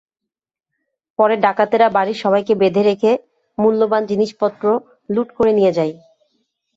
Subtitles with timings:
[1.19, 3.11] পরে ডাকাতেরা বাড়ির সবাইকে বেঁধে রেখে
[3.57, 4.63] মূল্যবান জিনিসপত্র
[5.09, 5.93] লুট করে নিয়ে যায়।